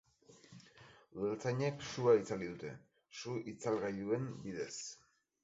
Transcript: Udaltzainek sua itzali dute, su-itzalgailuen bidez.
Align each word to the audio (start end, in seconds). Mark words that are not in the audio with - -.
Udaltzainek 1.19 1.85
sua 1.89 2.15
itzali 2.21 2.49
dute, 2.55 2.73
su-itzalgailuen 3.19 4.27
bidez. 4.49 4.73